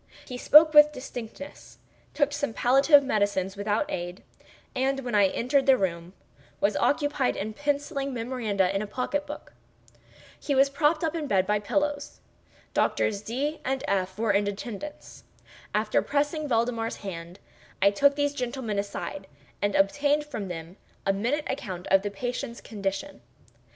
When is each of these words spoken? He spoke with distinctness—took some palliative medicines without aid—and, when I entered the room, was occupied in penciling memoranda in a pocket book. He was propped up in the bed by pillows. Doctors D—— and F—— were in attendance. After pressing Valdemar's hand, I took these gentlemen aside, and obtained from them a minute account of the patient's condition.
He 0.25 0.35
spoke 0.35 0.73
with 0.73 0.91
distinctness—took 0.91 2.33
some 2.33 2.53
palliative 2.53 3.03
medicines 3.03 3.55
without 3.55 3.85
aid—and, 3.91 5.01
when 5.01 5.13
I 5.13 5.27
entered 5.27 5.67
the 5.67 5.77
room, 5.77 6.13
was 6.59 6.75
occupied 6.77 7.35
in 7.35 7.53
penciling 7.53 8.11
memoranda 8.11 8.75
in 8.75 8.81
a 8.81 8.87
pocket 8.87 9.27
book. 9.27 9.53
He 10.39 10.55
was 10.55 10.71
propped 10.71 11.03
up 11.03 11.13
in 11.13 11.21
the 11.25 11.27
bed 11.27 11.45
by 11.45 11.59
pillows. 11.59 12.19
Doctors 12.73 13.21
D—— 13.21 13.61
and 13.63 13.83
F—— 13.87 14.17
were 14.17 14.31
in 14.31 14.47
attendance. 14.47 15.23
After 15.75 16.01
pressing 16.01 16.47
Valdemar's 16.47 16.95
hand, 17.05 17.37
I 17.79 17.91
took 17.91 18.15
these 18.15 18.33
gentlemen 18.33 18.79
aside, 18.79 19.27
and 19.61 19.75
obtained 19.75 20.25
from 20.25 20.47
them 20.47 20.77
a 21.05 21.13
minute 21.13 21.45
account 21.47 21.85
of 21.91 22.01
the 22.01 22.09
patient's 22.09 22.59
condition. 22.59 23.21